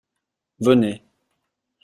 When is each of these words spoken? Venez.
Venez. 0.65 0.97